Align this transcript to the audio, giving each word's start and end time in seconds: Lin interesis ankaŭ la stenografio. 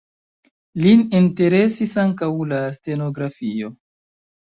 Lin 0.85 1.03
interesis 1.19 1.93
ankaŭ 2.03 2.29
la 2.53 2.63
stenografio. 2.79 3.71